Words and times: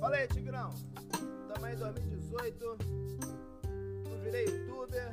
Fala 0.00 0.16
aí, 0.16 0.28
Tigrão. 0.28 0.70
Tamo 1.48 1.66
aí 1.66 1.74
em 1.74 1.78
2018. 1.78 2.78
Não 4.08 4.18
virei 4.22 4.44
youtuber. 4.44 5.12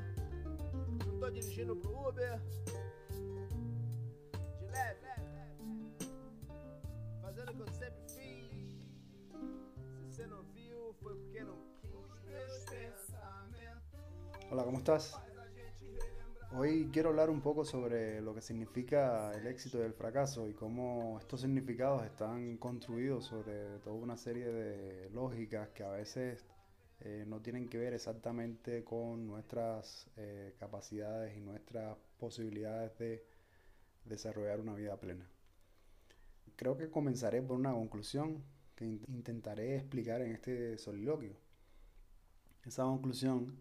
Não 1.08 1.20
tô 1.20 1.30
dirigindo 1.32 1.76
pro 1.76 2.08
Uber. 2.10 2.40
De 4.60 4.66
leve. 4.68 5.08
Fazendo 7.20 7.50
o 7.50 7.56
que 7.56 7.62
eu 7.62 7.74
sempre 7.74 8.04
fiz. 8.10 8.78
Se 9.90 10.16
você 10.16 10.28
não 10.28 10.44
viu, 10.54 10.94
foi 11.02 11.16
porque 11.16 11.44
não 11.44 11.58
quis. 11.82 11.92
Meus 12.26 12.66
pensamentos. 12.66 13.84
Hola, 14.52 14.64
¿cómo 14.64 14.78
estás? 14.78 15.25
Hoy 16.58 16.90
quiero 16.94 17.10
hablar 17.10 17.30
un 17.30 17.42
poco 17.42 17.66
sobre 17.66 18.22
lo 18.22 18.34
que 18.34 18.42
significa 18.42 19.34
el 19.34 19.46
éxito 19.48 19.78
y 19.80 19.82
el 19.82 19.94
fracaso 19.94 20.48
y 20.48 20.54
cómo 20.54 21.18
estos 21.20 21.42
significados 21.42 22.06
están 22.06 22.56
construidos 22.58 23.26
sobre 23.26 23.80
toda 23.80 23.96
una 23.98 24.16
serie 24.16 24.48
de 24.48 25.10
lógicas 25.10 25.68
que 25.70 25.84
a 25.84 25.90
veces 25.92 26.46
eh, 27.02 27.26
no 27.28 27.42
tienen 27.42 27.68
que 27.68 27.78
ver 27.78 27.94
exactamente 27.94 28.86
con 28.86 29.28
nuestras 29.28 30.10
eh, 30.16 30.56
capacidades 30.58 31.36
y 31.36 31.42
nuestras 31.42 31.98
posibilidades 32.18 32.98
de 33.00 33.26
desarrollar 34.06 34.62
una 34.62 34.76
vida 34.76 34.98
plena. 34.98 35.28
Creo 36.56 36.78
que 36.78 36.90
comenzaré 36.90 37.42
por 37.42 37.58
una 37.58 37.74
conclusión 37.74 38.42
que 38.76 38.86
in- 38.86 39.04
intentaré 39.10 39.76
explicar 39.76 40.22
en 40.22 40.32
este 40.32 40.78
soliloquio. 40.78 41.34
Esa 42.64 42.84
conclusión 42.84 43.58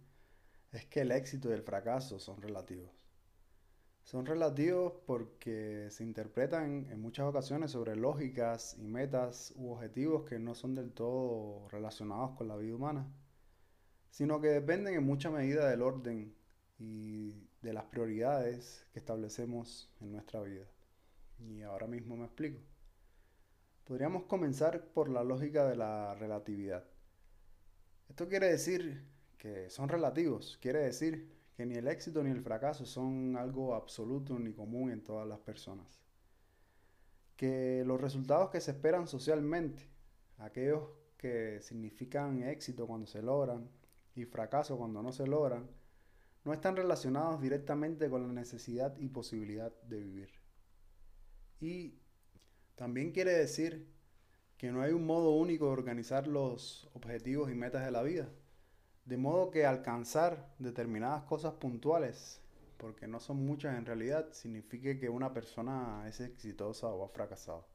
es 0.74 0.86
que 0.86 1.00
el 1.02 1.12
éxito 1.12 1.50
y 1.50 1.52
el 1.52 1.62
fracaso 1.62 2.18
son 2.18 2.40
relativos. 2.42 2.90
Son 4.02 4.26
relativos 4.26 4.92
porque 5.06 5.88
se 5.90 6.04
interpretan 6.04 6.86
en 6.90 7.00
muchas 7.00 7.26
ocasiones 7.26 7.70
sobre 7.70 7.96
lógicas 7.96 8.76
y 8.78 8.86
metas 8.86 9.52
u 9.56 9.70
objetivos 9.70 10.28
que 10.28 10.38
no 10.38 10.54
son 10.54 10.74
del 10.74 10.92
todo 10.92 11.68
relacionados 11.70 12.32
con 12.36 12.48
la 12.48 12.56
vida 12.56 12.74
humana, 12.74 13.06
sino 14.10 14.40
que 14.40 14.48
dependen 14.48 14.94
en 14.94 15.06
mucha 15.06 15.30
medida 15.30 15.70
del 15.70 15.80
orden 15.80 16.34
y 16.78 17.48
de 17.62 17.72
las 17.72 17.84
prioridades 17.84 18.84
que 18.92 18.98
establecemos 18.98 19.90
en 20.00 20.12
nuestra 20.12 20.42
vida. 20.42 20.66
Y 21.38 21.62
ahora 21.62 21.86
mismo 21.86 22.16
me 22.16 22.26
explico. 22.26 22.60
Podríamos 23.84 24.24
comenzar 24.24 24.84
por 24.88 25.08
la 25.08 25.24
lógica 25.24 25.66
de 25.66 25.76
la 25.76 26.14
relatividad. 26.14 26.84
Esto 28.08 28.28
quiere 28.28 28.48
decir 28.48 29.13
que 29.44 29.68
son 29.68 29.90
relativos, 29.90 30.56
quiere 30.56 30.78
decir 30.78 31.28
que 31.54 31.66
ni 31.66 31.74
el 31.74 31.86
éxito 31.86 32.24
ni 32.24 32.30
el 32.30 32.40
fracaso 32.40 32.86
son 32.86 33.36
algo 33.36 33.74
absoluto 33.74 34.38
ni 34.38 34.54
común 34.54 34.90
en 34.90 35.04
todas 35.04 35.28
las 35.28 35.38
personas. 35.38 36.00
Que 37.36 37.84
los 37.84 38.00
resultados 38.00 38.48
que 38.48 38.62
se 38.62 38.70
esperan 38.70 39.06
socialmente, 39.06 39.86
aquellos 40.38 40.84
que 41.18 41.60
significan 41.60 42.42
éxito 42.42 42.86
cuando 42.86 43.06
se 43.06 43.20
logran 43.20 43.68
y 44.14 44.24
fracaso 44.24 44.78
cuando 44.78 45.02
no 45.02 45.12
se 45.12 45.26
logran, 45.26 45.68
no 46.44 46.54
están 46.54 46.74
relacionados 46.74 47.42
directamente 47.42 48.08
con 48.08 48.26
la 48.26 48.32
necesidad 48.32 48.96
y 48.96 49.10
posibilidad 49.10 49.78
de 49.82 50.00
vivir. 50.00 50.30
Y 51.60 51.98
también 52.76 53.12
quiere 53.12 53.32
decir 53.32 53.92
que 54.56 54.72
no 54.72 54.80
hay 54.80 54.94
un 54.94 55.04
modo 55.04 55.32
único 55.32 55.66
de 55.66 55.72
organizar 55.72 56.26
los 56.28 56.88
objetivos 56.94 57.50
y 57.50 57.54
metas 57.54 57.84
de 57.84 57.90
la 57.90 58.02
vida. 58.02 58.26
De 59.04 59.16
modo 59.16 59.50
que 59.50 59.66
alcanzar 59.66 60.54
determinadas 60.58 61.24
cosas 61.24 61.54
puntuales, 61.54 62.40
porque 62.78 63.06
no 63.06 63.20
son 63.20 63.44
muchas 63.44 63.76
en 63.76 63.86
realidad, 63.86 64.32
signifique 64.32 64.98
que 64.98 65.08
una 65.08 65.32
persona 65.32 66.04
es 66.08 66.20
exitosa 66.20 66.88
o 66.88 67.04
ha 67.04 67.08
fracasado. 67.08 67.66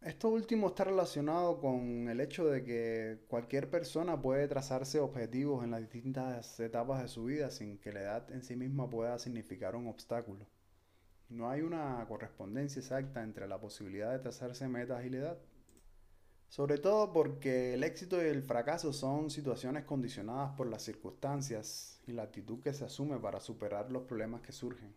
Esto 0.00 0.28
último 0.28 0.68
está 0.68 0.84
relacionado 0.84 1.60
con 1.60 2.08
el 2.08 2.20
hecho 2.20 2.46
de 2.46 2.62
que 2.64 3.18
cualquier 3.28 3.68
persona 3.68 4.22
puede 4.22 4.46
trazarse 4.46 5.00
objetivos 5.00 5.64
en 5.64 5.72
las 5.72 5.80
distintas 5.80 6.58
etapas 6.60 7.02
de 7.02 7.08
su 7.08 7.24
vida 7.24 7.50
sin 7.50 7.78
que 7.78 7.92
la 7.92 8.00
edad 8.00 8.30
en 8.30 8.42
sí 8.42 8.54
misma 8.54 8.88
pueda 8.88 9.18
significar 9.18 9.74
un 9.74 9.88
obstáculo. 9.88 10.46
No 11.28 11.50
hay 11.50 11.62
una 11.62 12.04
correspondencia 12.08 12.80
exacta 12.80 13.22
entre 13.22 13.48
la 13.48 13.60
posibilidad 13.60 14.12
de 14.12 14.20
trazarse 14.20 14.68
metas 14.68 15.04
y 15.04 15.10
la 15.10 15.18
edad. 15.18 15.38
Sobre 16.48 16.78
todo 16.78 17.12
porque 17.12 17.74
el 17.74 17.84
éxito 17.84 18.22
y 18.22 18.26
el 18.26 18.42
fracaso 18.42 18.92
son 18.94 19.30
situaciones 19.30 19.84
condicionadas 19.84 20.52
por 20.56 20.66
las 20.66 20.82
circunstancias 20.82 22.00
y 22.06 22.12
la 22.12 22.22
actitud 22.22 22.60
que 22.60 22.72
se 22.72 22.86
asume 22.86 23.18
para 23.18 23.38
superar 23.38 23.92
los 23.92 24.04
problemas 24.04 24.40
que 24.40 24.52
surgen. 24.52 24.94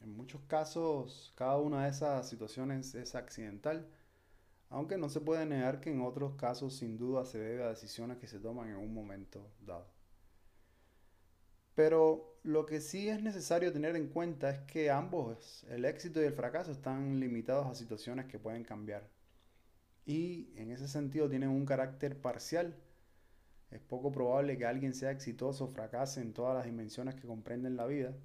En 0.00 0.16
muchos 0.16 0.40
casos, 0.46 1.34
cada 1.36 1.58
una 1.58 1.84
de 1.84 1.90
esas 1.90 2.28
situaciones 2.28 2.94
es 2.94 3.14
accidental, 3.14 3.86
aunque 4.70 4.96
no 4.96 5.10
se 5.10 5.20
puede 5.20 5.44
negar 5.44 5.80
que 5.80 5.90
en 5.90 6.00
otros 6.00 6.34
casos 6.36 6.76
sin 6.76 6.96
duda 6.96 7.26
se 7.26 7.38
debe 7.38 7.64
a 7.64 7.68
decisiones 7.68 8.16
que 8.16 8.26
se 8.26 8.38
toman 8.38 8.70
en 8.70 8.76
un 8.76 8.94
momento 8.94 9.50
dado. 9.60 9.86
Pero 11.74 12.38
lo 12.42 12.64
que 12.64 12.80
sí 12.80 13.08
es 13.08 13.22
necesario 13.22 13.72
tener 13.72 13.96
en 13.96 14.08
cuenta 14.08 14.50
es 14.50 14.60
que 14.60 14.90
ambos, 14.90 15.64
el 15.68 15.84
éxito 15.84 16.22
y 16.22 16.24
el 16.24 16.32
fracaso, 16.32 16.72
están 16.72 17.20
limitados 17.20 17.66
a 17.66 17.74
situaciones 17.74 18.26
que 18.26 18.38
pueden 18.38 18.64
cambiar 18.64 19.17
y 20.08 20.50
en 20.56 20.70
ese 20.70 20.88
sentido 20.88 21.28
tienen 21.28 21.50
un 21.50 21.66
carácter 21.66 22.18
parcial. 22.18 22.74
Es 23.70 23.82
poco 23.82 24.10
probable 24.10 24.56
que 24.56 24.64
alguien 24.64 24.94
sea 24.94 25.10
exitoso 25.10 25.66
o 25.66 25.68
fracase 25.68 26.22
en 26.22 26.32
todas 26.32 26.56
las 26.56 26.64
dimensiones 26.64 27.14
que 27.14 27.26
comprenden 27.26 27.76
la 27.76 27.84
vida. 27.84 28.16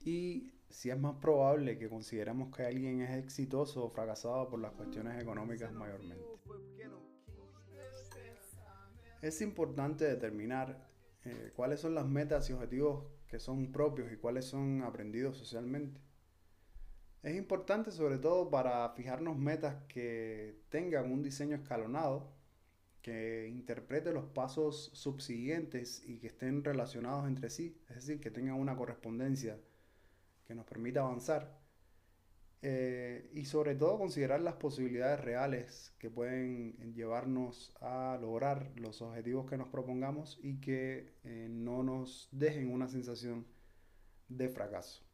Y 0.00 0.52
si 0.68 0.90
es 0.90 0.98
más 0.98 1.14
probable 1.20 1.78
que 1.78 1.88
consideremos 1.88 2.52
que 2.54 2.64
alguien 2.64 3.00
es 3.00 3.10
exitoso 3.10 3.84
o 3.84 3.90
fracasado 3.90 4.48
por 4.48 4.58
las 4.60 4.72
cuestiones 4.72 5.22
económicas 5.22 5.72
mayormente. 5.72 6.24
Es 9.22 9.40
importante 9.42 10.04
determinar 10.04 10.84
eh, 11.26 11.52
cuáles 11.54 11.78
son 11.78 11.94
las 11.94 12.06
metas 12.06 12.50
y 12.50 12.54
objetivos 12.54 13.04
que 13.28 13.38
son 13.38 13.70
propios 13.70 14.10
y 14.10 14.16
cuáles 14.16 14.46
son 14.46 14.82
aprendidos 14.82 15.36
socialmente. 15.36 16.00
Es 17.22 17.36
importante 17.36 17.90
sobre 17.90 18.18
todo 18.18 18.48
para 18.50 18.88
fijarnos 18.90 19.36
metas 19.36 19.76
que 19.88 20.62
tengan 20.70 21.12
un 21.12 21.22
diseño 21.22 21.56
escalonado, 21.56 22.32
que 23.02 23.46
interprete 23.48 24.12
los 24.12 24.24
pasos 24.26 24.90
subsiguientes 24.94 26.02
y 26.06 26.18
que 26.18 26.28
estén 26.28 26.64
relacionados 26.64 27.28
entre 27.28 27.50
sí, 27.50 27.78
es 27.90 27.96
decir, 27.96 28.20
que 28.20 28.30
tengan 28.30 28.54
una 28.54 28.76
correspondencia 28.76 29.58
que 30.46 30.54
nos 30.54 30.64
permita 30.64 31.00
avanzar. 31.00 31.60
Eh, 32.62 33.30
y 33.34 33.44
sobre 33.46 33.74
todo 33.74 33.98
considerar 33.98 34.40
las 34.40 34.54
posibilidades 34.56 35.20
reales 35.20 35.94
que 35.98 36.10
pueden 36.10 36.94
llevarnos 36.94 37.74
a 37.80 38.18
lograr 38.20 38.70
los 38.76 39.00
objetivos 39.02 39.48
que 39.48 39.56
nos 39.56 39.68
propongamos 39.68 40.38
y 40.42 40.60
que 40.60 41.14
eh, 41.24 41.48
no 41.50 41.82
nos 41.82 42.28
dejen 42.32 42.70
una 42.70 42.88
sensación 42.88 43.46
de 44.28 44.48
fracaso 44.50 45.09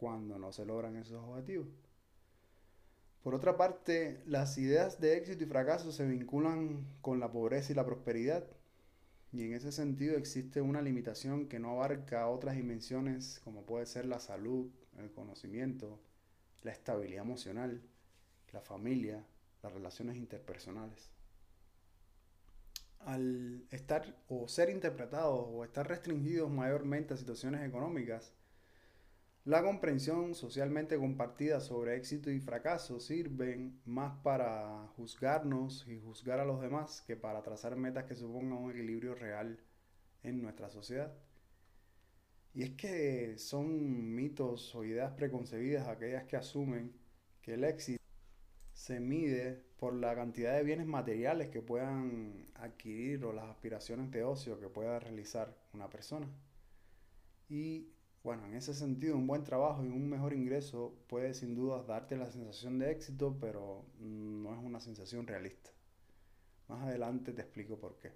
cuando 0.00 0.38
no 0.38 0.50
se 0.50 0.64
logran 0.64 0.96
esos 0.96 1.22
objetivos. 1.22 1.68
Por 3.22 3.34
otra 3.34 3.58
parte, 3.58 4.22
las 4.26 4.56
ideas 4.56 4.98
de 4.98 5.18
éxito 5.18 5.44
y 5.44 5.46
fracaso 5.46 5.92
se 5.92 6.06
vinculan 6.06 6.86
con 7.02 7.20
la 7.20 7.30
pobreza 7.30 7.70
y 7.70 7.74
la 7.76 7.84
prosperidad, 7.84 8.44
y 9.30 9.44
en 9.44 9.52
ese 9.52 9.70
sentido 9.70 10.16
existe 10.16 10.62
una 10.62 10.80
limitación 10.80 11.46
que 11.46 11.60
no 11.60 11.72
abarca 11.72 12.26
otras 12.28 12.56
dimensiones 12.56 13.40
como 13.44 13.64
puede 13.64 13.86
ser 13.86 14.06
la 14.06 14.18
salud, 14.18 14.70
el 14.98 15.12
conocimiento, 15.12 16.00
la 16.62 16.72
estabilidad 16.72 17.24
emocional, 17.24 17.82
la 18.52 18.62
familia, 18.62 19.24
las 19.62 19.72
relaciones 19.72 20.16
interpersonales. 20.16 21.10
Al 23.00 23.66
estar 23.70 24.16
o 24.28 24.48
ser 24.48 24.70
interpretados 24.70 25.46
o 25.46 25.62
estar 25.62 25.86
restringidos 25.86 26.50
mayormente 26.50 27.14
a 27.14 27.16
situaciones 27.18 27.66
económicas, 27.66 28.32
la 29.44 29.62
comprensión 29.62 30.34
socialmente 30.34 30.98
compartida 30.98 31.60
sobre 31.60 31.96
éxito 31.96 32.30
y 32.30 32.40
fracaso 32.40 33.00
sirven 33.00 33.80
más 33.86 34.18
para 34.22 34.86
juzgarnos 34.96 35.86
y 35.88 35.98
juzgar 35.98 36.40
a 36.40 36.44
los 36.44 36.60
demás 36.60 37.02
que 37.06 37.16
para 37.16 37.42
trazar 37.42 37.76
metas 37.76 38.04
que 38.04 38.14
supongan 38.14 38.58
un 38.58 38.70
equilibrio 38.70 39.14
real 39.14 39.58
en 40.22 40.42
nuestra 40.42 40.68
sociedad. 40.68 41.12
Y 42.52 42.64
es 42.64 42.70
que 42.72 43.38
son 43.38 44.14
mitos 44.14 44.74
o 44.74 44.84
ideas 44.84 45.12
preconcebidas 45.12 45.88
aquellas 45.88 46.24
que 46.24 46.36
asumen 46.36 46.92
que 47.40 47.54
el 47.54 47.64
éxito 47.64 48.02
se 48.74 49.00
mide 49.00 49.62
por 49.78 49.94
la 49.94 50.14
cantidad 50.14 50.54
de 50.54 50.64
bienes 50.64 50.86
materiales 50.86 51.48
que 51.48 51.62
puedan 51.62 52.50
adquirir 52.56 53.24
o 53.24 53.32
las 53.32 53.46
aspiraciones 53.46 54.10
de 54.10 54.24
ocio 54.24 54.60
que 54.60 54.68
pueda 54.68 54.98
realizar 55.00 55.56
una 55.72 55.88
persona. 55.88 56.28
Y 57.48 57.88
bueno, 58.22 58.46
en 58.46 58.54
ese 58.54 58.74
sentido, 58.74 59.16
un 59.16 59.26
buen 59.26 59.44
trabajo 59.44 59.84
y 59.84 59.88
un 59.88 60.08
mejor 60.08 60.34
ingreso 60.34 60.94
puede 61.08 61.32
sin 61.34 61.54
duda 61.54 61.82
darte 61.82 62.16
la 62.16 62.30
sensación 62.30 62.78
de 62.78 62.90
éxito, 62.90 63.36
pero 63.40 63.86
no 63.98 64.52
es 64.52 64.62
una 64.62 64.80
sensación 64.80 65.26
realista. 65.26 65.70
Más 66.68 66.82
adelante 66.82 67.32
te 67.32 67.42
explico 67.42 67.78
por 67.78 67.96
qué. 67.96 68.12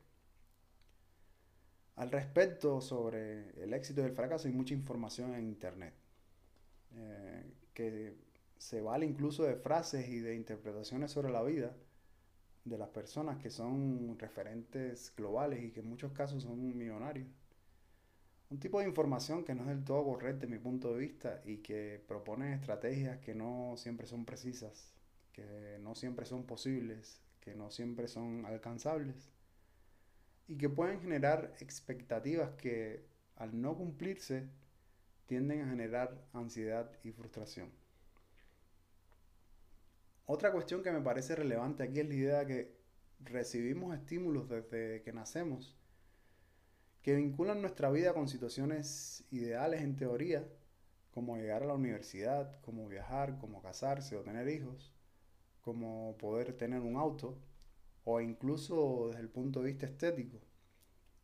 Al 1.96 2.10
respecto 2.10 2.80
sobre 2.80 3.50
el 3.62 3.72
éxito 3.72 4.02
y 4.02 4.04
el 4.04 4.12
fracaso 4.12 4.48
hay 4.48 4.54
mucha 4.54 4.74
información 4.74 5.34
en 5.34 5.46
internet, 5.46 5.94
eh, 6.96 7.44
que 7.72 8.16
se 8.58 8.80
vale 8.80 9.06
incluso 9.06 9.44
de 9.44 9.56
frases 9.56 10.08
y 10.08 10.18
de 10.18 10.34
interpretaciones 10.34 11.12
sobre 11.12 11.30
la 11.32 11.42
vida 11.42 11.74
de 12.64 12.78
las 12.78 12.88
personas 12.88 13.38
que 13.38 13.50
son 13.50 14.18
referentes 14.18 15.12
globales 15.16 15.62
y 15.62 15.70
que 15.70 15.80
en 15.80 15.88
muchos 15.88 16.12
casos 16.12 16.42
son 16.42 16.76
millonarios. 16.76 17.28
Un 18.54 18.60
tipo 18.60 18.78
de 18.78 18.86
información 18.86 19.42
que 19.42 19.52
no 19.52 19.62
es 19.62 19.66
del 19.66 19.82
todo 19.82 20.04
correcta 20.04 20.44
en 20.44 20.52
mi 20.52 20.58
punto 20.58 20.92
de 20.92 21.00
vista 21.00 21.42
y 21.44 21.56
que 21.56 22.00
propone 22.06 22.54
estrategias 22.54 23.18
que 23.18 23.34
no 23.34 23.74
siempre 23.76 24.06
son 24.06 24.24
precisas, 24.24 24.94
que 25.32 25.76
no 25.80 25.96
siempre 25.96 26.24
son 26.24 26.46
posibles, 26.46 27.20
que 27.40 27.56
no 27.56 27.72
siempre 27.72 28.06
son 28.06 28.46
alcanzables 28.46 29.32
y 30.46 30.56
que 30.56 30.68
pueden 30.68 31.00
generar 31.00 31.52
expectativas 31.58 32.50
que 32.50 33.08
al 33.34 33.60
no 33.60 33.76
cumplirse 33.76 34.48
tienden 35.26 35.62
a 35.62 35.70
generar 35.70 36.24
ansiedad 36.32 36.92
y 37.02 37.10
frustración. 37.10 37.72
Otra 40.26 40.52
cuestión 40.52 40.84
que 40.84 40.92
me 40.92 41.00
parece 41.00 41.34
relevante 41.34 41.82
aquí 41.82 41.98
es 41.98 42.06
la 42.06 42.14
idea 42.14 42.38
de 42.44 42.46
que 42.46 42.76
recibimos 43.18 43.96
estímulos 43.96 44.48
desde 44.48 45.02
que 45.02 45.12
nacemos 45.12 45.76
que 47.04 47.14
vinculan 47.14 47.60
nuestra 47.60 47.90
vida 47.90 48.14
con 48.14 48.28
situaciones 48.28 49.24
ideales 49.30 49.82
en 49.82 49.94
teoría, 49.94 50.48
como 51.10 51.36
llegar 51.36 51.62
a 51.62 51.66
la 51.66 51.74
universidad, 51.74 52.58
como 52.62 52.88
viajar, 52.88 53.38
como 53.38 53.60
casarse 53.60 54.16
o 54.16 54.22
tener 54.22 54.48
hijos, 54.48 54.90
como 55.60 56.16
poder 56.16 56.54
tener 56.56 56.80
un 56.80 56.96
auto, 56.96 57.38
o 58.04 58.22
incluso 58.22 59.08
desde 59.08 59.20
el 59.20 59.28
punto 59.28 59.60
de 59.60 59.66
vista 59.66 59.84
estético. 59.84 60.40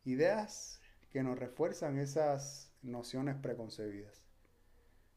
Ideas 0.05 0.79
que 1.09 1.23
nos 1.23 1.39
refuerzan 1.39 1.97
esas 1.97 2.71
nociones 2.83 3.35
preconcebidas. 3.37 4.21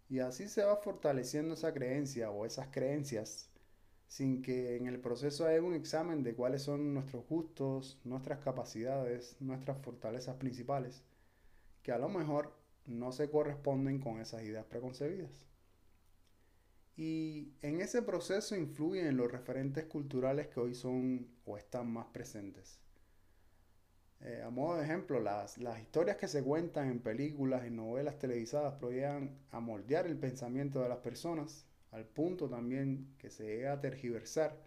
Y 0.09 0.21
así 0.21 0.49
se 0.49 0.65
va 0.65 0.77
fortaleciendo 0.77 1.55
esa 1.55 1.75
creencia 1.75 2.31
o 2.31 2.47
esas 2.47 2.69
creencias 2.69 3.51
sin 4.09 4.43
que 4.43 4.77
en 4.77 4.87
el 4.87 5.01
proceso 5.01 5.47
haya 5.47 5.63
un 5.63 5.75
examen 5.75 6.23
de 6.23 6.35
cuáles 6.35 6.63
son 6.63 6.95
nuestros 6.95 7.27
gustos, 7.27 7.99
nuestras 8.05 8.39
capacidades, 8.39 9.37
nuestras 9.41 9.79
fortalezas 9.79 10.37
principales, 10.37 11.03
que 11.83 11.93
a 11.93 11.99
lo 11.99 12.09
mejor 12.09 12.53
no 12.87 13.13
se 13.13 13.31
corresponden 13.31 14.01
con 14.01 14.21
esas 14.21 14.43
ideas 14.43 14.67
preconcebidas. 14.67 15.47
Y 16.97 17.53
en 17.63 17.81
ese 17.81 18.03
proceso 18.03 18.55
influyen 18.55 19.17
los 19.17 19.31
referentes 19.31 19.85
culturales 19.87 20.47
que 20.49 20.61
hoy 20.61 20.75
son 20.75 21.27
o 21.45 21.57
están 21.57 21.93
más 21.93 22.07
presentes. 22.07 22.79
Eh, 24.21 24.43
a 24.43 24.51
modo 24.51 24.77
de 24.77 24.85
ejemplo, 24.85 25.21
las, 25.21 25.59
las 25.59 25.81
historias 25.81 26.17
que 26.17 26.29
se 26.29 26.43
cuentan 26.43 26.89
en 26.89 27.01
películas 27.01 27.67
y 27.67 27.71
novelas 27.71 28.19
televisadas 28.19 28.75
proyectan 28.75 29.37
a 29.51 29.61
moldear 29.61 30.07
el 30.07 30.17
pensamiento 30.17 30.81
de 30.81 30.89
las 30.89 30.99
personas 30.99 31.67
al 31.95 32.05
punto 32.05 32.49
también 32.49 33.15
que 33.19 33.31
se 33.31 33.45
llega 33.45 33.73
a 33.73 33.81
tergiversar 33.81 34.61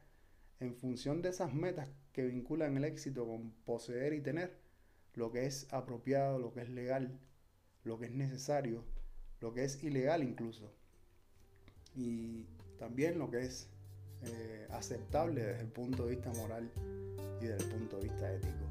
en 0.62 0.74
función 0.74 1.22
de 1.22 1.30
esas 1.30 1.54
metas 1.54 1.90
que 2.14 2.26
vinculan 2.26 2.78
el 2.78 2.86
éxito 2.86 3.28
con 3.28 3.52
poseer 3.66 4.14
y 4.14 4.22
tener 4.22 4.58
lo 5.14 5.32
que 5.32 5.46
es 5.46 5.68
apropiado, 5.74 6.40
lo 6.40 6.54
que 6.54 6.62
es 6.62 6.70
legal, 6.70 7.20
lo 7.84 8.00
que 8.00 8.06
es 8.06 8.14
necesario, 8.14 8.82
lo 9.42 9.54
que 9.54 9.66
es 9.66 9.84
ilegal 9.84 10.24
incluso. 10.24 10.72
Y 11.96 12.46
también 12.80 13.20
lo 13.20 13.30
que 13.30 13.42
es 13.42 13.68
eh, 14.24 14.68
aceptable 14.72 15.44
desde 15.44 15.62
el 15.62 15.68
punto 15.68 16.06
de 16.06 16.16
vista 16.16 16.32
moral 16.32 16.72
y 17.42 17.46
desde 17.46 17.66
el 17.66 17.72
punto 17.72 17.98
de 17.98 18.04
vista 18.04 18.34
ético. 18.34 18.67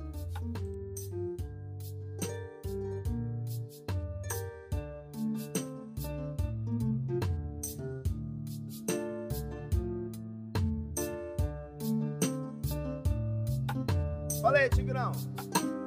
Fala 14.46 14.58
aí, 14.58 14.68
Tigrão. 14.68 15.10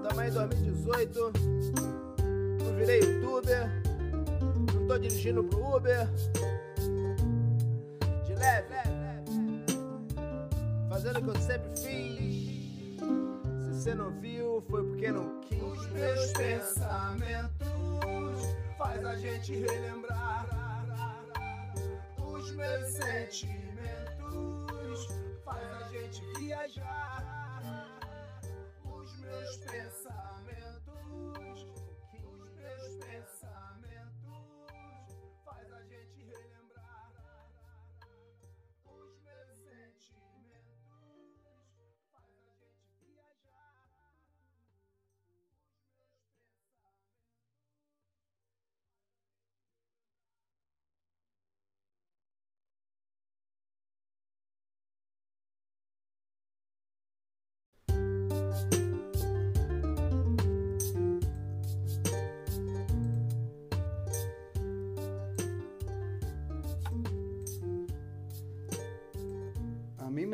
Tamo 0.03 0.21
em 0.21 0.31
2018. 0.31 1.31
Não 2.61 2.75
virei 2.75 2.99
youtuber. 2.99 3.69
Não 4.75 4.85
tô 4.85 4.97
dirigindo 4.97 5.45
pro 5.45 5.77
Uber. 5.77 6.05
De 8.25 8.35
leve. 8.35 8.75
Fazendo 10.89 11.19
o 11.19 11.23
que 11.23 11.29
eu 11.29 11.35
sempre 11.37 11.69
fiz. 11.69 12.99
Se 12.99 13.81
você 13.81 13.95
não 13.95 14.11
viu, 14.19 14.61
foi 14.69 14.83
porque 14.83 15.09
não 15.09 15.39
quis. 15.39 15.63
Os 15.63 15.89
meus 15.91 16.33
pensamentos 16.33 17.63
faz 18.77 19.05
a 19.05 19.15
gente 19.15 19.55
relembrar 19.55 20.45
os 22.17 22.51
meus 22.51 22.87
sentimentos 22.89 23.69
faz 25.45 25.63
a 25.81 25.87
gente 25.93 26.21
viajar 26.37 27.38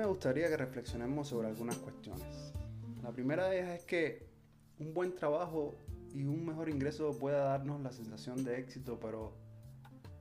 me 0.06 0.12
gustaría 0.12 0.48
que 0.50 0.58
reflexionemos 0.58 1.30
sobre 1.30 1.48
algunas 1.48 1.78
cuestiones. 1.78 2.54
La 3.02 3.12
primera 3.12 3.48
de 3.48 3.58
ellas 3.58 3.80
es 3.80 3.86
que 3.86 4.30
un 4.78 4.94
buen 4.94 5.16
trabajo 5.16 5.74
y 6.14 6.26
un 6.26 6.46
mejor 6.46 6.70
ingreso 6.70 7.18
pueda 7.18 7.46
darnos 7.46 7.82
la 7.82 7.92
sensación 7.92 8.44
de 8.44 8.60
éxito, 8.60 9.00
pero 9.00 9.34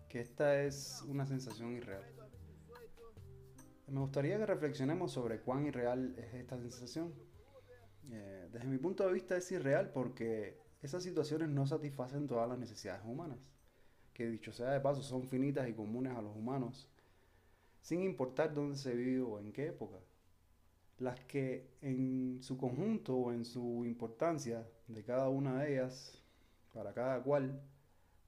que 0.08 0.22
esta 0.22 0.62
es 0.62 1.04
una 1.06 1.26
sensación 1.26 1.76
irreal. 1.76 2.02
Me 3.88 4.00
gustaría 4.00 4.38
que 4.38 4.46
reflexionemos 4.46 5.12
sobre 5.12 5.40
cuán 5.40 5.66
irreal 5.66 6.14
es 6.16 6.32
esta 6.32 6.56
sensación. 6.56 7.12
Eh, 8.10 8.48
desde 8.50 8.66
mi 8.66 8.78
punto 8.78 9.06
de 9.06 9.12
vista 9.12 9.36
es 9.36 9.52
irreal 9.52 9.90
porque 9.92 10.62
esas 10.80 11.02
situaciones 11.02 11.50
no 11.50 11.66
satisfacen 11.66 12.26
todas 12.26 12.48
las 12.48 12.58
necesidades 12.58 13.02
humanas, 13.04 13.38
que 14.14 14.30
dicho 14.30 14.50
sea 14.50 14.70
de 14.70 14.80
paso 14.80 15.02
son 15.02 15.28
finitas 15.28 15.68
y 15.68 15.74
comunes 15.74 16.16
a 16.16 16.22
los 16.22 16.34
humanos 16.34 16.88
sin 17.84 18.02
importar 18.02 18.54
dónde 18.54 18.78
se 18.78 18.94
vive 18.94 19.20
o 19.20 19.38
en 19.38 19.52
qué 19.52 19.66
época. 19.66 19.98
Las 20.98 21.20
que 21.26 21.68
en 21.82 22.42
su 22.42 22.56
conjunto 22.56 23.14
o 23.14 23.32
en 23.32 23.44
su 23.44 23.84
importancia 23.84 24.66
de 24.88 25.04
cada 25.04 25.28
una 25.28 25.62
de 25.62 25.74
ellas, 25.74 26.18
para 26.72 26.94
cada 26.94 27.22
cual, 27.22 27.60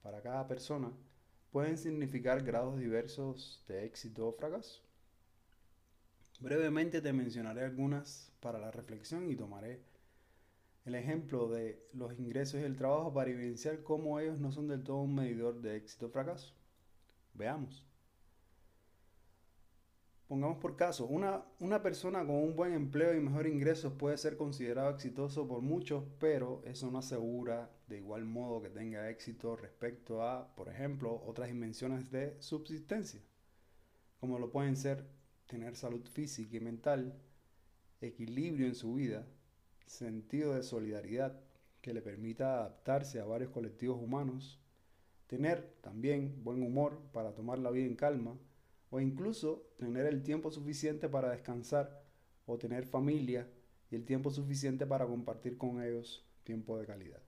para 0.02 0.20
cada 0.20 0.46
persona, 0.46 0.92
pueden 1.50 1.78
significar 1.78 2.44
grados 2.44 2.78
diversos 2.78 3.64
de 3.66 3.86
éxito 3.86 4.28
o 4.28 4.32
fracaso. 4.32 4.82
Brevemente 6.38 7.00
te 7.00 7.14
mencionaré 7.14 7.64
algunas 7.64 8.30
para 8.40 8.58
la 8.58 8.70
reflexión 8.70 9.30
y 9.30 9.36
tomaré 9.36 9.80
el 10.84 10.96
ejemplo 10.96 11.48
de 11.48 11.82
los 11.94 12.12
ingresos 12.18 12.60
y 12.60 12.64
el 12.64 12.76
trabajo 12.76 13.10
para 13.10 13.30
evidenciar 13.30 13.82
cómo 13.82 14.20
ellos 14.20 14.38
no 14.38 14.52
son 14.52 14.68
del 14.68 14.84
todo 14.84 14.98
un 14.98 15.14
medidor 15.14 15.62
de 15.62 15.76
éxito 15.76 16.06
o 16.06 16.10
fracaso. 16.10 16.52
Veamos. 17.32 17.86
Pongamos 20.28 20.58
por 20.58 20.74
caso, 20.74 21.06
una, 21.06 21.44
una 21.60 21.82
persona 21.82 22.18
con 22.26 22.34
un 22.34 22.56
buen 22.56 22.72
empleo 22.72 23.14
y 23.14 23.20
mejor 23.20 23.46
ingresos 23.46 23.92
puede 23.92 24.18
ser 24.18 24.36
considerado 24.36 24.90
exitoso 24.90 25.46
por 25.46 25.62
muchos, 25.62 26.02
pero 26.18 26.62
eso 26.64 26.90
no 26.90 26.98
asegura 26.98 27.70
de 27.86 27.98
igual 27.98 28.24
modo 28.24 28.60
que 28.60 28.68
tenga 28.68 29.08
éxito 29.08 29.54
respecto 29.54 30.24
a, 30.24 30.52
por 30.56 30.68
ejemplo, 30.68 31.22
otras 31.24 31.48
dimensiones 31.48 32.10
de 32.10 32.36
subsistencia, 32.40 33.20
como 34.18 34.40
lo 34.40 34.50
pueden 34.50 34.76
ser 34.76 35.06
tener 35.46 35.76
salud 35.76 36.04
física 36.08 36.56
y 36.56 36.60
mental, 36.60 37.14
equilibrio 38.00 38.66
en 38.66 38.74
su 38.74 38.94
vida, 38.94 39.24
sentido 39.86 40.54
de 40.54 40.64
solidaridad 40.64 41.40
que 41.80 41.94
le 41.94 42.02
permita 42.02 42.54
adaptarse 42.54 43.20
a 43.20 43.24
varios 43.24 43.50
colectivos 43.50 44.02
humanos, 44.02 44.60
tener 45.28 45.76
también 45.82 46.42
buen 46.42 46.64
humor 46.64 47.00
para 47.12 47.32
tomar 47.32 47.60
la 47.60 47.70
vida 47.70 47.86
en 47.86 47.94
calma, 47.94 48.36
o 48.90 49.00
incluso 49.00 49.66
tener 49.78 50.06
el 50.06 50.22
tiempo 50.22 50.50
suficiente 50.50 51.08
para 51.08 51.30
descansar 51.30 52.02
o 52.46 52.58
tener 52.58 52.86
familia 52.86 53.48
y 53.90 53.96
el 53.96 54.04
tiempo 54.04 54.30
suficiente 54.30 54.86
para 54.86 55.06
compartir 55.06 55.58
con 55.58 55.82
ellos 55.82 56.24
tiempo 56.44 56.78
de 56.78 56.86
calidad. 56.86 57.20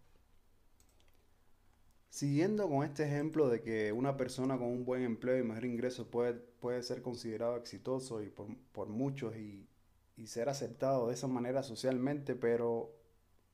Siguiendo 2.10 2.68
con 2.68 2.84
este 2.84 3.04
ejemplo 3.04 3.48
de 3.48 3.60
que 3.60 3.92
una 3.92 4.16
persona 4.16 4.56
con 4.56 4.68
un 4.68 4.84
buen 4.84 5.02
empleo 5.02 5.38
y 5.38 5.42
mejor 5.42 5.64
ingreso 5.64 6.10
puede, 6.10 6.34
puede 6.34 6.82
ser 6.82 7.02
considerado 7.02 7.56
exitoso 7.56 8.22
y 8.22 8.28
por, 8.28 8.48
por 8.72 8.88
muchos 8.88 9.36
y, 9.36 9.68
y 10.16 10.26
ser 10.26 10.48
aceptado 10.48 11.08
de 11.08 11.14
esa 11.14 11.28
manera 11.28 11.62
socialmente, 11.62 12.34
pero 12.34 12.92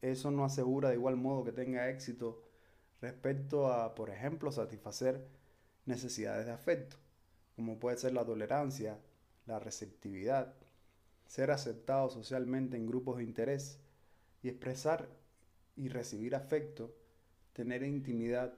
eso 0.01 0.31
no 0.31 0.45
asegura 0.45 0.91
de 0.91 0.95
igual 0.95 1.17
modo 1.17 1.45
que 1.45 1.53
tenga 1.53 1.91
éxito 1.91 2.43
respecto 3.01 3.73
a, 3.73 3.95
por 3.95 4.11
ejemplo, 4.11 4.51
satisfacer 4.51 5.27
necesidades 5.85 6.47
de 6.47 6.53
afecto, 6.53 6.97
como 7.57 7.79
puede 7.79 7.97
ser 7.97 8.13
la 8.13 8.25
tolerancia, 8.25 8.99
la 9.47 9.59
receptividad, 9.59 10.55
ser 11.27 11.51
aceptado 11.51 12.11
socialmente 12.11 12.77
en 12.77 12.87
grupos 12.87 13.19
de 13.19 13.25
interés 13.25 13.79
y 14.43 14.49
expresar 14.49 15.09
y 15.77 15.89
recibir 15.89 16.35
afecto, 16.35 16.95
tener 17.53 17.83
intimidad 17.83 18.55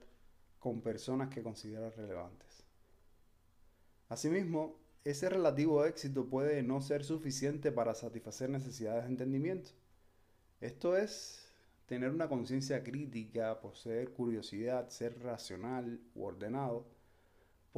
con 0.59 0.81
personas 0.81 1.29
que 1.29 1.43
consideras 1.43 1.95
relevantes. 1.95 2.63
Asimismo, 4.09 4.75
ese 5.03 5.29
relativo 5.29 5.85
éxito 5.85 6.27
puede 6.27 6.63
no 6.63 6.81
ser 6.81 7.03
suficiente 7.03 7.71
para 7.71 7.95
satisfacer 7.95 8.49
necesidades 8.49 9.03
de 9.05 9.11
entendimiento. 9.11 9.71
Esto 10.59 10.97
es 10.97 11.47
tener 11.85 12.09
una 12.11 12.27
conciencia 12.27 12.83
crítica, 12.83 13.61
poseer 13.61 14.11
curiosidad, 14.11 14.89
ser 14.89 15.19
racional 15.23 16.01
u 16.15 16.25
ordenado, 16.25 16.85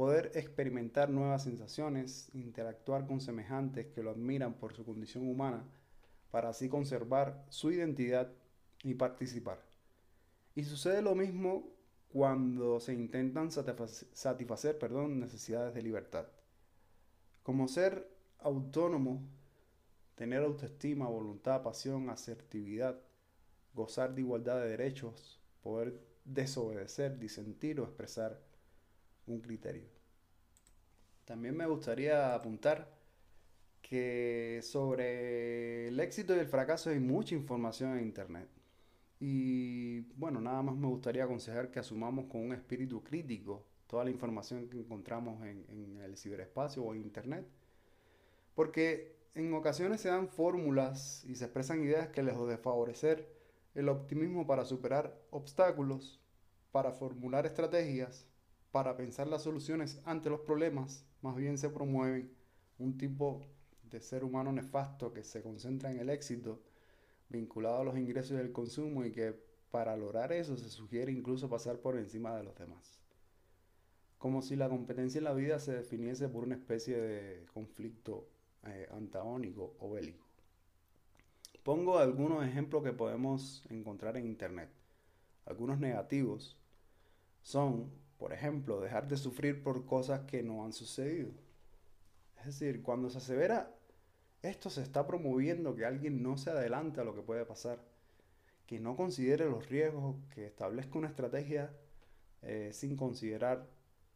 poder 0.00 0.32
experimentar 0.34 1.10
nuevas 1.10 1.42
sensaciones, 1.42 2.30
interactuar 2.32 3.06
con 3.06 3.20
semejantes 3.20 3.88
que 3.88 4.02
lo 4.02 4.12
admiran 4.12 4.54
por 4.54 4.72
su 4.72 4.82
condición 4.82 5.28
humana, 5.28 5.62
para 6.30 6.48
así 6.48 6.70
conservar 6.70 7.44
su 7.50 7.70
identidad 7.70 8.32
y 8.82 8.94
participar. 8.94 9.58
Y 10.54 10.64
sucede 10.64 11.02
lo 11.02 11.14
mismo 11.14 11.68
cuando 12.08 12.80
se 12.80 12.94
intentan 12.94 13.50
satisfacer, 13.50 14.78
perdón, 14.78 15.20
necesidades 15.20 15.74
de 15.74 15.82
libertad. 15.82 16.24
Como 17.42 17.68
ser 17.68 18.10
autónomo, 18.38 19.20
tener 20.14 20.42
autoestima, 20.42 21.08
voluntad, 21.08 21.62
pasión, 21.62 22.08
asertividad, 22.08 22.98
gozar 23.74 24.14
de 24.14 24.22
igualdad 24.22 24.62
de 24.62 24.70
derechos, 24.70 25.42
poder 25.62 26.00
desobedecer, 26.24 27.18
disentir 27.18 27.80
o 27.80 27.84
expresar 27.84 28.48
un 29.32 29.40
criterio. 29.40 29.88
También 31.24 31.56
me 31.56 31.66
gustaría 31.66 32.34
apuntar 32.34 33.00
que 33.82 34.60
sobre 34.62 35.88
el 35.88 35.98
éxito 36.00 36.34
y 36.34 36.38
el 36.38 36.46
fracaso 36.46 36.90
hay 36.90 37.00
mucha 37.00 37.34
información 37.34 37.98
en 37.98 38.04
Internet. 38.04 38.48
Y 39.18 40.00
bueno, 40.16 40.40
nada 40.40 40.62
más 40.62 40.76
me 40.76 40.86
gustaría 40.86 41.24
aconsejar 41.24 41.70
que 41.70 41.78
asumamos 41.78 42.26
con 42.26 42.40
un 42.40 42.52
espíritu 42.52 43.02
crítico 43.02 43.66
toda 43.86 44.04
la 44.04 44.10
información 44.10 44.68
que 44.68 44.78
encontramos 44.78 45.44
en, 45.44 46.00
el 46.00 46.16
ciberespacio 46.16 46.84
o 46.84 46.94
en 46.94 47.02
Internet. 47.02 47.44
Porque 48.54 49.16
en 49.34 49.52
ocasiones 49.52 50.00
se 50.00 50.08
dan 50.08 50.28
fórmulas 50.28 51.24
y 51.26 51.34
se 51.34 51.44
expresan 51.44 51.82
ideas 51.82 52.08
que 52.08 52.22
lejos 52.22 52.48
de 52.48 52.56
favorecer 52.56 53.28
el 53.74 53.88
optimismo 53.88 54.46
para 54.46 54.64
superar 54.64 55.20
obstáculos, 55.30 56.20
para 56.70 56.92
formular 56.92 57.46
estrategias, 57.46 58.29
para 58.72 58.96
pensar 58.96 59.26
las 59.26 59.42
soluciones 59.42 60.00
ante 60.04 60.30
los 60.30 60.40
problemas, 60.40 61.04
más 61.22 61.36
bien 61.36 61.58
se 61.58 61.70
promueven 61.70 62.32
un 62.78 62.96
tipo 62.96 63.42
de 63.82 64.00
ser 64.00 64.24
humano 64.24 64.52
nefasto 64.52 65.12
que 65.12 65.24
se 65.24 65.42
concentra 65.42 65.90
en 65.90 65.98
el 65.98 66.10
éxito 66.10 66.62
vinculado 67.28 67.80
a 67.80 67.84
los 67.84 67.98
ingresos 67.98 68.32
y 68.32 68.40
el 68.40 68.52
consumo 68.52 69.04
y 69.04 69.12
que 69.12 69.34
para 69.70 69.96
lograr 69.96 70.32
eso 70.32 70.56
se 70.56 70.68
sugiere 70.68 71.12
incluso 71.12 71.48
pasar 71.48 71.78
por 71.78 71.96
encima 71.96 72.36
de 72.36 72.44
los 72.44 72.56
demás 72.56 73.00
como 74.20 74.42
si 74.42 74.54
la 74.54 74.68
competencia 74.68 75.16
en 75.16 75.24
la 75.24 75.32
vida 75.32 75.58
se 75.58 75.72
definiese 75.72 76.28
por 76.28 76.44
una 76.44 76.54
especie 76.54 76.94
de 76.94 77.46
conflicto 77.54 78.28
eh, 78.66 78.86
antagónico 78.92 79.76
o 79.78 79.92
bélico. 79.92 80.26
Pongo 81.62 81.98
algunos 81.98 82.46
ejemplos 82.46 82.84
que 82.84 82.92
podemos 82.92 83.64
encontrar 83.70 84.18
en 84.18 84.26
Internet. 84.26 84.68
Algunos 85.46 85.78
negativos 85.78 86.58
son, 87.40 87.90
por 88.20 88.32
ejemplo, 88.32 88.80
dejar 88.80 89.08
de 89.08 89.16
sufrir 89.16 89.64
por 89.64 89.84
cosas 89.84 90.20
que 90.20 90.44
no 90.44 90.64
han 90.64 90.72
sucedido. 90.72 91.32
Es 92.38 92.46
decir, 92.46 92.82
cuando 92.82 93.10
se 93.10 93.18
asevera 93.18 93.74
esto 94.42 94.70
se 94.70 94.82
está 94.82 95.06
promoviendo 95.06 95.74
que 95.74 95.84
alguien 95.84 96.22
no 96.22 96.38
se 96.38 96.50
adelante 96.50 97.00
a 97.00 97.04
lo 97.04 97.14
que 97.14 97.20
puede 97.20 97.44
pasar, 97.44 97.78
que 98.66 98.80
no 98.80 98.96
considere 98.96 99.44
los 99.44 99.68
riesgos, 99.68 100.16
que 100.34 100.46
establezca 100.46 100.98
una 100.98 101.08
estrategia 101.08 101.74
eh, 102.42 102.70
sin 102.72 102.96
considerar 102.96 103.68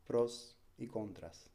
pros 0.06 0.56
y 0.78 0.86
contras. 0.86 1.50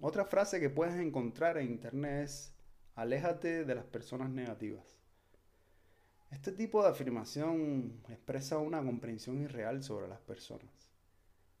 Otra 0.00 0.26
frase 0.26 0.60
que 0.60 0.68
puedes 0.68 0.94
encontrar 0.96 1.56
en 1.56 1.70
internet 1.70 2.24
es 2.24 2.52
aléjate 2.94 3.64
de 3.64 3.74
las 3.74 3.84
personas 3.84 4.28
negativas. 4.28 4.98
Este 6.30 6.52
tipo 6.52 6.82
de 6.82 6.90
afirmación 6.90 8.02
expresa 8.10 8.58
una 8.58 8.84
comprensión 8.84 9.40
irreal 9.40 9.82
sobre 9.82 10.08
las 10.08 10.20
personas. 10.20 10.87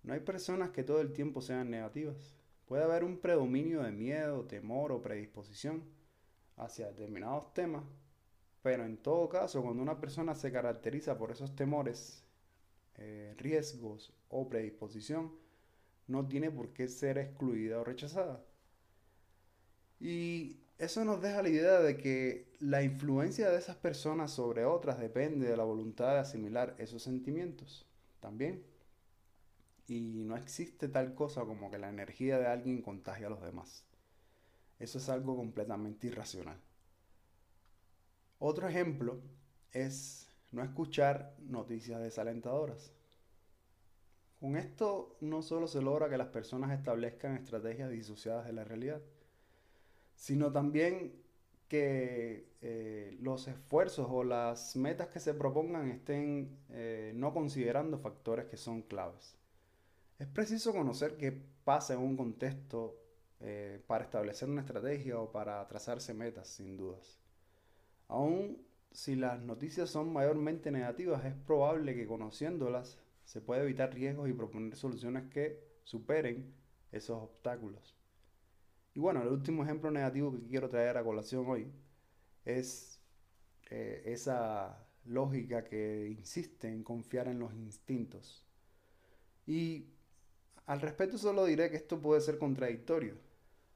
No 0.08 0.14
hay 0.14 0.20
personas 0.20 0.70
que 0.70 0.84
todo 0.84 1.02
el 1.02 1.12
tiempo 1.12 1.42
sean 1.42 1.68
negativas. 1.68 2.16
Puede 2.64 2.82
haber 2.82 3.04
un 3.04 3.18
predominio 3.18 3.82
de 3.82 3.92
miedo, 3.92 4.46
temor 4.46 4.90
o 4.90 5.02
predisposición 5.02 5.84
hacia 6.56 6.86
determinados 6.86 7.52
temas, 7.52 7.84
pero 8.62 8.86
en 8.86 8.96
todo 8.96 9.28
caso, 9.28 9.62
cuando 9.62 9.82
una 9.82 10.00
persona 10.00 10.34
se 10.34 10.50
caracteriza 10.50 11.18
por 11.18 11.30
esos 11.30 11.54
temores, 11.54 12.24
eh, 12.94 13.34
riesgos 13.36 14.14
o 14.30 14.48
predisposición, 14.48 15.30
no 16.06 16.26
tiene 16.26 16.50
por 16.50 16.72
qué 16.72 16.88
ser 16.88 17.18
excluida 17.18 17.78
o 17.78 17.84
rechazada. 17.84 18.42
Y 20.00 20.56
eso 20.78 21.04
nos 21.04 21.20
deja 21.20 21.42
la 21.42 21.50
idea 21.50 21.80
de 21.80 21.98
que 21.98 22.46
la 22.60 22.82
influencia 22.82 23.50
de 23.50 23.58
esas 23.58 23.76
personas 23.76 24.30
sobre 24.30 24.64
otras 24.64 24.98
depende 24.98 25.50
de 25.50 25.56
la 25.58 25.64
voluntad 25.64 26.14
de 26.14 26.20
asimilar 26.20 26.74
esos 26.78 27.02
sentimientos 27.02 27.84
también. 28.20 28.77
Y 29.88 30.22
no 30.24 30.36
existe 30.36 30.88
tal 30.88 31.14
cosa 31.14 31.44
como 31.44 31.70
que 31.70 31.78
la 31.78 31.88
energía 31.88 32.38
de 32.38 32.46
alguien 32.46 32.82
contagie 32.82 33.26
a 33.26 33.30
los 33.30 33.42
demás. 33.42 33.84
Eso 34.78 34.98
es 34.98 35.08
algo 35.08 35.36
completamente 35.36 36.06
irracional. 36.06 36.60
Otro 38.38 38.68
ejemplo 38.68 39.20
es 39.72 40.28
no 40.52 40.62
escuchar 40.62 41.34
noticias 41.40 42.00
desalentadoras. 42.00 42.92
Con 44.38 44.56
esto 44.56 45.16
no 45.20 45.42
solo 45.42 45.66
se 45.66 45.82
logra 45.82 46.08
que 46.08 46.18
las 46.18 46.28
personas 46.28 46.78
establezcan 46.78 47.36
estrategias 47.36 47.90
disociadas 47.90 48.46
de 48.46 48.52
la 48.52 48.64
realidad, 48.64 49.00
sino 50.14 50.52
también 50.52 51.12
que 51.68 52.48
eh, 52.62 53.16
los 53.20 53.48
esfuerzos 53.48 54.06
o 54.10 54.22
las 54.22 54.76
metas 54.76 55.08
que 55.08 55.20
se 55.20 55.34
propongan 55.34 55.90
estén 55.90 56.56
eh, 56.70 57.12
no 57.16 57.34
considerando 57.34 57.98
factores 57.98 58.46
que 58.46 58.56
son 58.56 58.82
claves. 58.82 59.34
Es 60.18 60.26
preciso 60.26 60.72
conocer 60.72 61.16
qué 61.16 61.32
pasa 61.64 61.94
en 61.94 62.00
un 62.00 62.16
contexto 62.16 62.98
eh, 63.40 63.82
para 63.86 64.04
establecer 64.04 64.48
una 64.48 64.62
estrategia 64.62 65.18
o 65.20 65.30
para 65.30 65.66
trazarse 65.68 66.12
metas, 66.12 66.48
sin 66.48 66.76
dudas. 66.76 67.20
Aún 68.08 68.66
si 68.90 69.14
las 69.14 69.40
noticias 69.40 69.90
son 69.90 70.12
mayormente 70.12 70.70
negativas, 70.70 71.24
es 71.24 71.34
probable 71.34 71.94
que 71.94 72.06
conociéndolas 72.06 72.98
se 73.24 73.40
puede 73.40 73.62
evitar 73.62 73.94
riesgos 73.94 74.28
y 74.28 74.32
proponer 74.32 74.74
soluciones 74.76 75.30
que 75.30 75.62
superen 75.84 76.52
esos 76.90 77.22
obstáculos. 77.22 77.94
Y 78.94 79.00
bueno, 79.00 79.22
el 79.22 79.28
último 79.28 79.62
ejemplo 79.62 79.90
negativo 79.90 80.32
que 80.32 80.46
quiero 80.48 80.68
traer 80.68 80.96
a 80.96 81.04
colación 81.04 81.46
hoy 81.46 81.70
es 82.44 83.00
eh, 83.70 84.02
esa 84.06 84.84
lógica 85.04 85.64
que 85.64 86.08
insiste 86.08 86.68
en 86.68 86.82
confiar 86.82 87.28
en 87.28 87.38
los 87.38 87.54
instintos. 87.54 88.44
Y 89.46 89.86
al 90.68 90.82
respecto 90.82 91.16
solo 91.16 91.46
diré 91.46 91.70
que 91.70 91.78
esto 91.78 91.98
puede 91.98 92.20
ser 92.20 92.38
contradictorio. 92.38 93.14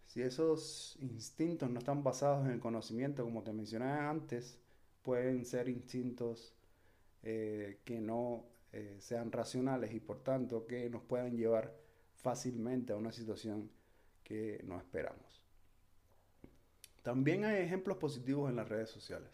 Si 0.07 0.21
esos 0.21 0.99
instintos 1.01 1.71
no 1.71 1.79
están 1.79 2.05
basados 2.05 2.45
en 2.45 2.53
el 2.53 2.61
conocimiento, 2.61 3.25
como 3.25 3.43
te 3.43 3.51
mencioné 3.55 3.87
antes, 3.87 4.59
pueden 5.03 5.47
ser 5.47 5.71
instintos 5.71 6.53
eh, 7.23 7.79
que 7.87 7.99
no 7.99 8.45
eh, 8.73 8.99
sean 9.01 9.33
racionales 9.33 9.95
y 9.95 10.01
por 10.01 10.23
tanto 10.23 10.67
que 10.67 10.91
nos 10.91 11.03
puedan 11.03 11.35
llevar 11.35 11.75
fácilmente 12.17 12.93
a 12.93 12.97
una 12.97 13.11
situación 13.11 13.71
que 14.23 14.61
no 14.65 14.77
esperamos. 14.79 15.41
También 17.03 17.47
hay 17.47 17.63
ejemplos 17.63 17.97
positivos 17.97 18.51
en 18.51 18.57
las 18.57 18.69
redes 18.69 18.91
sociales. 18.91 19.31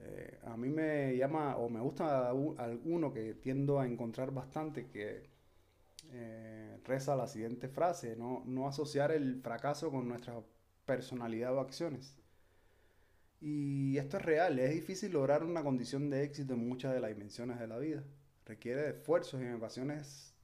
Eh, 0.00 0.40
a 0.44 0.58
mí 0.58 0.68
me 0.68 1.16
llama 1.16 1.56
o 1.56 1.70
me 1.70 1.80
gusta 1.80 2.28
alguno 2.28 3.14
que 3.14 3.32
tiendo 3.32 3.80
a 3.80 3.86
encontrar 3.86 4.30
bastante 4.30 4.88
que 4.88 5.35
eh, 6.12 6.78
reza 6.84 7.16
la 7.16 7.26
siguiente 7.26 7.68
frase, 7.68 8.16
no, 8.16 8.42
no 8.46 8.68
asociar 8.68 9.12
el 9.12 9.40
fracaso 9.40 9.90
con 9.90 10.08
nuestra 10.08 10.40
personalidad 10.84 11.54
o 11.54 11.60
acciones. 11.60 12.16
Y 13.40 13.98
esto 13.98 14.16
es 14.16 14.24
real, 14.24 14.58
es 14.58 14.72
difícil 14.72 15.12
lograr 15.12 15.44
una 15.44 15.62
condición 15.62 16.08
de 16.10 16.24
éxito 16.24 16.54
en 16.54 16.68
muchas 16.68 16.94
de 16.94 17.00
las 17.00 17.10
dimensiones 17.10 17.58
de 17.58 17.66
la 17.66 17.78
vida. 17.78 18.02
Requiere 18.46 18.90
esfuerzos 18.90 19.40
y 19.40 19.44
en 19.44 19.60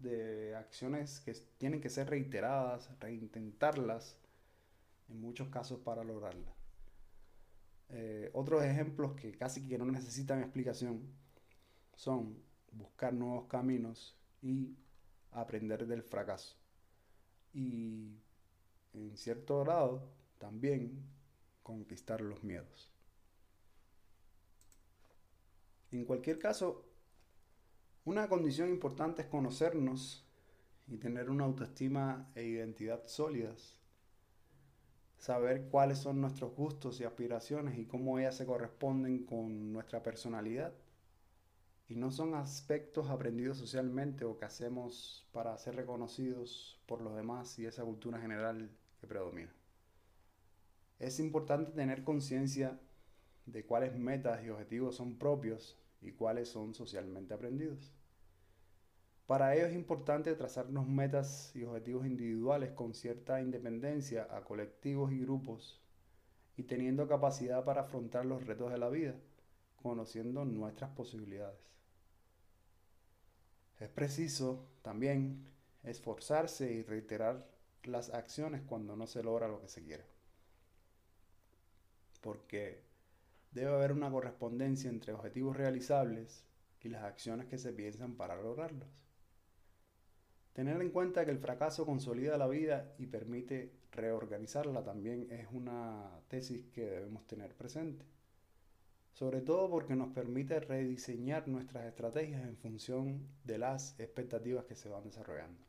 de 0.01 0.57
acciones 0.57 1.21
que 1.21 1.33
tienen 1.59 1.81
que 1.81 1.89
ser 1.89 2.11
reiteradas, 2.11 2.91
reintentarlas, 3.01 4.19
en 5.09 5.21
muchos 5.21 5.49
casos 5.49 5.81
para 5.81 6.05
lograrla. 6.05 6.53
Eh, 7.91 8.31
otros 8.33 8.63
ejemplos 8.65 9.13
que 9.13 9.33
casi 9.33 9.67
que 9.69 9.79
no 9.79 9.85
necesitan 9.85 10.41
explicación 10.41 11.03
son 11.95 12.43
buscar 12.73 13.13
nuevos 13.13 13.47
caminos 13.47 14.17
y 14.41 14.77
aprender 15.33 15.87
del 15.87 16.03
fracaso. 16.03 16.57
Y 17.53 18.17
en 18.95 19.17
cierto 19.17 19.61
grado 19.61 20.09
también 20.39 21.03
conquistar 21.63 22.21
los 22.21 22.43
miedos. 22.43 22.91
En 25.91 26.05
cualquier 26.05 26.39
caso, 26.39 26.85
una 28.05 28.29
condición 28.29 28.69
importante 28.71 29.23
es 29.23 29.29
conocernos 29.29 30.27
y 30.89 30.97
tener 30.97 31.31
una 31.31 31.45
autoestima 31.45 32.31
e 32.35 32.45
identidad 32.45 33.07
sólidas. 33.07 33.79
Saber 35.19 35.69
cuáles 35.71 35.99
son 35.99 36.21
nuestros 36.21 36.55
gustos 36.57 37.01
y 37.01 37.05
aspiraciones 37.05 37.79
y 37.79 37.87
cómo 37.87 38.19
ellas 38.19 38.37
se 38.37 38.47
corresponden 38.47 39.25
con 39.25 39.73
nuestra 39.73 40.03
personalidad. 40.03 40.73
Y 41.93 41.95
no 41.95 42.11
son 42.11 42.35
aspectos 42.35 43.11
aprendidos 43.11 43.59
socialmente 43.59 44.25
o 44.25 44.39
que 44.39 44.47
hacemos 44.47 45.29
para 45.31 45.59
ser 45.59 45.77
reconocidos 45.77 46.81
por 46.87 47.03
los 47.03 47.15
demás 47.15 47.59
y 47.59 47.67
esa 47.67 47.85
cultura 47.85 48.19
general 48.19 48.71
que 48.99 49.07
predomina. 49.07 49.53
Es 50.99 51.21
importante 51.21 51.73
tener 51.73 52.03
conciencia 52.03 52.81
de 53.45 53.67
cuáles 53.67 53.95
metas 53.95 54.43
y 54.43 54.49
objetivos 54.49 54.97
son 54.97 55.19
propios 55.19 55.79
y 56.01 56.13
cuáles 56.13 56.49
son 56.49 56.73
socialmente 56.73 57.35
aprendidos. 57.35 57.93
Para 59.27 59.55
ello 59.55 59.67
es 59.67 59.75
importante 59.75 60.35
trazarnos 60.35 60.89
metas 60.89 61.55
y 61.55 61.65
objetivos 61.65 62.07
individuales 62.07 62.71
con 62.71 62.95
cierta 62.95 63.43
independencia 63.43 64.29
a 64.31 64.45
colectivos 64.45 65.13
y 65.13 65.21
grupos 65.21 65.79
y 66.57 66.63
teniendo 66.63 67.07
capacidad 67.07 67.63
para 67.67 67.83
afrontar 67.83 68.25
los 68.25 68.47
retos 68.47 68.73
de 68.73 68.79
la 68.79 68.89
vida, 68.89 69.15
conociendo 69.83 70.47
nuestras 70.47 70.89
posibilidades. 70.93 71.73
Es 73.83 73.89
preciso 73.89 74.65
también 74.83 75.45
esforzarse 75.83 76.73
y 76.73 76.83
reiterar 76.85 77.45
las 77.83 78.11
acciones 78.11 78.63
cuando 78.63 78.95
no 78.95 79.09
se 79.09 79.25
logra 79.25 79.49
lo 79.49 79.61
que 79.61 79.69
se 79.69 79.83
quiere. 79.83 80.05
Porque 82.21 82.85
debe 83.51 83.73
haber 83.73 83.91
una 83.91 84.09
correspondencia 84.09 84.89
entre 84.89 85.13
objetivos 85.13 85.57
realizables 85.57 86.45
y 86.81 86.91
las 86.91 87.03
acciones 87.03 87.49
que 87.49 87.59
se 87.59 87.73
piensan 87.73 88.15
para 88.15 88.41
lograrlos. 88.41 88.89
Tener 90.53 90.81
en 90.81 90.91
cuenta 90.91 91.25
que 91.25 91.33
el 91.33 91.41
fracaso 91.41 91.85
consolida 91.85 92.39
la 92.39 92.47
vida 92.47 92.95
y 92.99 93.07
permite 93.07 93.73
reorganizarla 93.91 94.85
también 94.85 95.27
es 95.33 95.49
una 95.51 96.21
tesis 96.29 96.67
que 96.73 96.87
debemos 96.87 97.27
tener 97.27 97.53
presente. 97.57 98.05
Sobre 99.13 99.41
todo 99.41 99.71
porque 99.71 99.95
nos 99.95 100.13
permite 100.13 100.59
rediseñar 100.61 101.47
nuestras 101.47 101.85
estrategias 101.85 102.43
en 102.43 102.57
función 102.57 103.29
de 103.45 103.59
las 103.59 103.99
expectativas 104.01 104.65
que 104.65 104.75
se 104.75 104.89
van 104.89 105.05
desarrollando. 105.05 105.61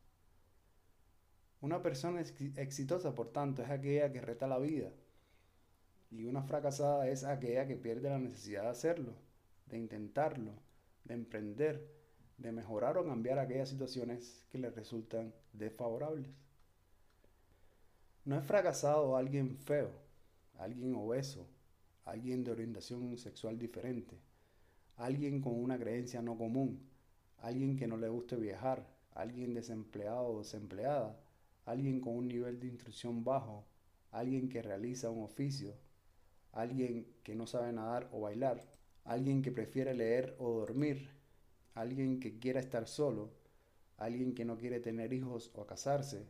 Una 1.61 1.81
persona 1.81 2.21
exitosa, 2.21 3.15
por 3.15 3.31
tanto, 3.31 3.61
es 3.61 3.69
aquella 3.69 4.11
que 4.11 4.21
reta 4.21 4.47
la 4.47 4.59
vida 4.59 4.91
y 6.11 6.25
una 6.25 6.43
fracasada 6.43 7.07
es 7.07 7.23
aquella 7.23 7.65
que 7.65 7.75
pierde 7.75 8.09
la 8.09 8.19
necesidad 8.19 8.63
de 8.63 8.69
hacerlo, 8.69 9.13
de 9.65 9.77
intentarlo, 9.77 10.51
de 11.05 11.15
emprender, 11.15 11.89
de 12.37 12.51
mejorar 12.51 12.97
o 12.97 13.05
cambiar 13.05 13.39
aquellas 13.39 13.69
situaciones 13.69 14.45
que 14.51 14.59
le 14.59 14.69
resultan 14.69 15.33
desfavorables. 15.53 16.29
No 18.25 18.37
es 18.37 18.45
fracasado 18.45 19.17
alguien 19.17 19.57
feo, 19.57 19.89
alguien 20.59 20.93
obeso, 20.95 21.47
alguien 22.05 22.43
de 22.43 22.51
orientación 22.51 23.17
sexual 23.17 23.57
diferente, 23.57 24.17
alguien 24.97 25.41
con 25.41 25.53
una 25.53 25.77
creencia 25.77 26.21
no 26.21 26.37
común, 26.37 26.79
alguien 27.37 27.75
que 27.77 27.87
no 27.87 27.97
le 27.97 28.09
guste 28.09 28.35
viajar, 28.35 28.87
alguien 29.13 29.53
desempleado 29.53 30.27
o 30.27 30.39
desempleada, 30.39 31.19
alguien 31.65 31.99
con 31.99 32.15
un 32.15 32.27
nivel 32.27 32.59
de 32.59 32.67
instrucción 32.67 33.23
bajo, 33.23 33.65
alguien 34.11 34.49
que 34.49 34.61
realiza 34.61 35.09
un 35.09 35.23
oficio, 35.23 35.73
alguien 36.51 37.07
que 37.23 37.35
no 37.35 37.47
sabe 37.47 37.71
nadar 37.73 38.09
o 38.11 38.21
bailar, 38.21 38.61
alguien 39.05 39.41
que 39.41 39.51
prefiere 39.51 39.93
leer 39.93 40.35
o 40.39 40.51
dormir, 40.51 41.09
alguien 41.73 42.19
que 42.19 42.37
quiera 42.37 42.59
estar 42.59 42.87
solo, 42.87 43.31
alguien 43.97 44.35
que 44.35 44.45
no 44.45 44.57
quiere 44.57 44.79
tener 44.79 45.13
hijos 45.13 45.51
o 45.55 45.65
casarse, 45.65 46.25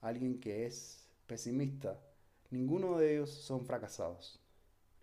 alguien 0.00 0.40
que 0.40 0.66
es 0.66 1.08
pesimista, 1.26 2.00
ninguno 2.50 2.98
de 2.98 3.14
ellos 3.14 3.30
son 3.30 3.64
fracasados. 3.64 4.40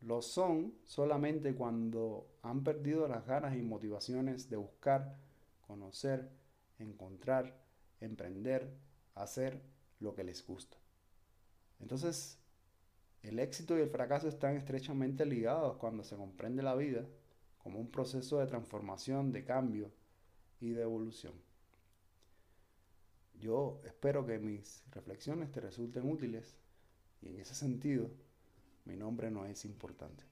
Lo 0.02 0.22
son 0.22 0.74
solamente 0.86 1.56
cuando 1.56 2.28
han 2.44 2.64
perdido 2.64 3.08
las 3.08 3.26
ganas 3.26 3.56
y 3.56 3.62
motivaciones 3.62 4.50
de 4.50 4.58
buscar, 4.58 5.18
conocer, 5.66 6.30
encontrar, 6.78 7.58
emprender, 8.00 8.72
hacer 9.16 9.62
lo 10.00 10.14
que 10.14 10.24
les 10.24 10.46
gusta. 10.46 10.78
Entonces, 11.80 12.40
el 13.24 13.40
éxito 13.40 13.78
y 13.78 13.82
el 13.82 13.90
fracaso 13.90 14.28
están 14.28 14.56
estrechamente 14.56 15.26
ligados 15.26 15.78
cuando 15.78 16.04
se 16.04 16.16
comprende 16.16 16.62
la 16.64 16.76
vida 16.76 17.06
como 17.58 17.80
un 17.80 17.90
proceso 17.90 18.40
de 18.40 18.48
transformación, 18.48 19.32
de 19.32 19.44
cambio 19.44 19.92
y 20.62 20.70
de 20.70 20.84
evolución. 20.84 21.34
Yo 23.40 23.82
espero 23.84 24.26
que 24.26 24.40
mis 24.40 24.84
reflexiones 24.92 25.52
te 25.52 25.60
resulten 25.60 26.10
útiles 26.10 26.56
y 27.22 27.30
en 27.30 27.40
ese 27.40 27.54
sentido 27.54 28.10
mi 28.88 28.96
nombre 28.96 29.30
no 29.30 29.46
es 29.46 29.66
importante. 29.66 30.24